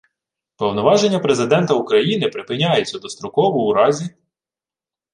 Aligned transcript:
Повноваження 0.55 1.19
Президента 1.19 1.73
України 1.73 2.29
припиняються 2.29 2.99
достроково 2.99 3.67
у 3.67 3.73
разі: 3.73 4.15